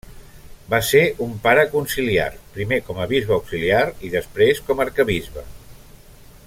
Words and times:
Va 0.73 0.77
ser 0.85 1.01
un 1.25 1.35
pare 1.43 1.65
conciliar, 1.73 2.25
primer 2.57 2.81
com 2.89 3.03
a 3.03 3.07
bisbe 3.13 3.37
auxiliar 3.37 3.85
i 4.09 4.13
després 4.19 4.67
com 4.71 4.83
a 4.83 4.89
arquebisbe. 4.89 5.49